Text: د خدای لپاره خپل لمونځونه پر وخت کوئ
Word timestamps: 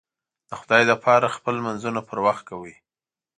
د 0.49 0.51
خدای 0.59 0.83
لپاره 0.91 1.35
خپل 1.35 1.53
لمونځونه 1.59 1.99
پر 2.07 2.17
وخت 2.25 2.43
کوئ 2.49 2.73